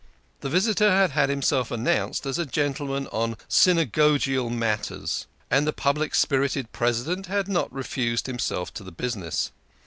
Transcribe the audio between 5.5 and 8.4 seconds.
and the public spirited President had not refused